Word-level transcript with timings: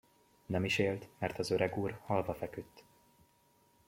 Nem 0.45 0.65
is 0.65 0.77
élt, 0.77 1.07
mert 1.19 1.39
az 1.39 1.51
öregúr 1.51 1.99
halva 2.05 2.33
feküdt. 2.33 2.83